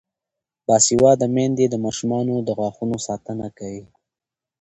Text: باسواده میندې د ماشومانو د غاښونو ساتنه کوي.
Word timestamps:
باسواده 0.67 1.27
میندې 1.35 1.65
د 1.69 1.75
ماشومانو 1.85 2.35
د 2.47 2.49
غاښونو 2.59 2.97
ساتنه 3.07 3.47
کوي. 3.57 3.85